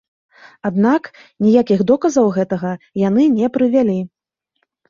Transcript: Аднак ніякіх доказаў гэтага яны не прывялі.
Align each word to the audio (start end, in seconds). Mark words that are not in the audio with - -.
Аднак 0.69 1.09
ніякіх 1.45 1.79
доказаў 1.93 2.31
гэтага 2.39 2.71
яны 3.07 3.29
не 3.37 3.47
прывялі. 3.59 3.99